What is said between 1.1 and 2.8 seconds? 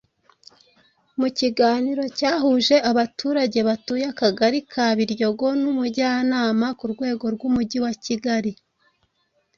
mu kiganiro cyahuje